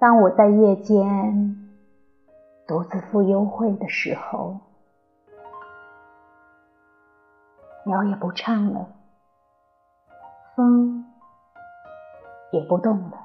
[0.00, 1.56] 当我在夜间
[2.68, 4.60] 独自赴幽会的时候，
[7.84, 8.86] 鸟也不唱了，
[10.54, 11.04] 风
[12.52, 13.18] 也不动了，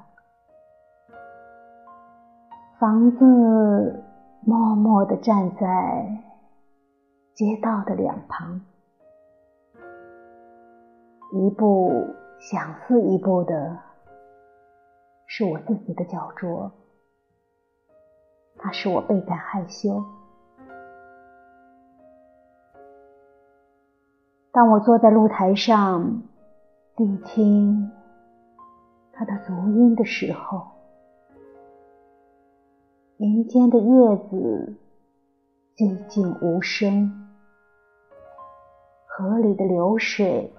[2.80, 4.04] 房子
[4.40, 6.22] 默默地站在
[7.34, 8.60] 街道的两旁，
[11.32, 13.83] 一步想似一步的。
[15.36, 16.70] 是我自己的脚镯，
[18.56, 20.04] 它使我倍感害羞。
[24.52, 26.22] 当我坐在露台上
[26.94, 27.90] 谛听
[29.12, 30.68] 它的足音的时候，
[33.16, 34.76] 林间的叶子
[35.74, 37.12] 寂静无声，
[39.08, 40.54] 河里的流水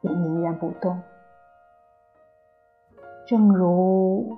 [0.00, 0.98] 也凝然不动。
[3.26, 4.36] 正如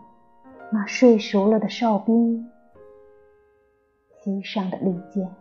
[0.70, 2.51] 那睡熟了的哨兵
[4.20, 5.34] 膝上的利剑，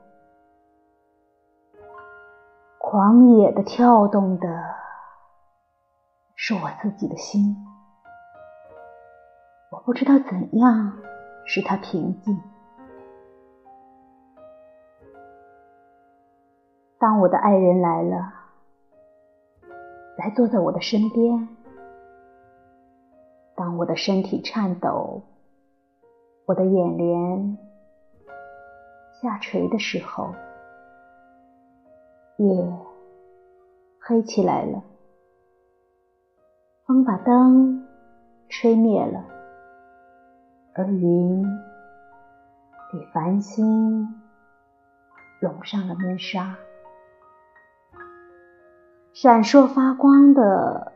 [2.80, 4.48] 狂野的跳动的
[6.36, 7.56] 是我自己的心。
[9.72, 10.98] 我不知道怎样
[11.46, 12.40] 使它平静。
[16.98, 18.34] 当我的爱人来了，
[20.18, 21.55] 来坐在我的身边。
[23.78, 25.22] 我的身体颤抖，
[26.46, 27.58] 我的眼帘
[29.22, 30.34] 下垂的时候，
[32.38, 32.74] 夜
[34.00, 34.82] 黑起来了，
[36.86, 37.86] 风把灯
[38.48, 39.26] 吹灭了，
[40.74, 41.44] 而云
[42.92, 44.08] 给繁星
[45.42, 46.56] 笼上了面纱，
[49.14, 50.95] 闪烁发光的。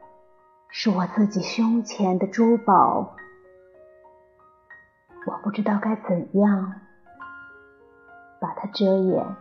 [0.72, 3.16] 是我自己胸前的珠宝，
[5.25, 6.74] 我不知道该怎样
[8.40, 9.35] 把它遮掩。